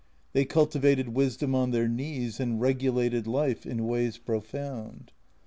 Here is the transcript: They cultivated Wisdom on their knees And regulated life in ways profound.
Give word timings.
They 0.33 0.45
cultivated 0.45 1.09
Wisdom 1.09 1.53
on 1.53 1.69
their 1.69 1.87
knees 1.87 2.39
And 2.39 2.59
regulated 2.59 3.27
life 3.27 3.67
in 3.67 3.85
ways 3.85 4.17
profound. 4.17 5.11